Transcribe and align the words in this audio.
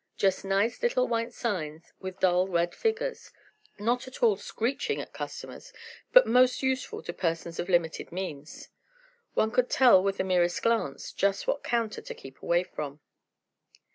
Just 0.17 0.43
nice 0.43 0.81
little 0.81 1.07
white 1.07 1.31
signs, 1.31 1.93
with 1.99 2.19
dull 2.21 2.47
red 2.47 2.73
figures, 2.73 3.29
not 3.77 4.07
at 4.07 4.23
all 4.23 4.35
"screeching" 4.35 4.99
at 4.99 5.13
customers, 5.13 5.71
but 6.11 6.25
most 6.25 6.63
useful 6.63 7.03
to 7.03 7.13
persons 7.13 7.59
of 7.59 7.69
limited 7.69 8.11
means. 8.11 8.69
One 9.35 9.51
could 9.51 9.69
tell 9.69 10.01
with 10.01 10.17
the 10.17 10.23
merest 10.23 10.63
glance 10.63 11.11
just 11.11 11.45
what 11.45 11.63
counter 11.63 12.01
to 12.01 12.15
keep 12.15 12.41
away 12.41 12.63
from. 12.63 12.99